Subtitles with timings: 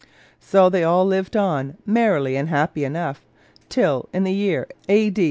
[0.39, 3.21] So they all lived on, merrily and happily enough,
[3.69, 5.19] till, in the year A.D.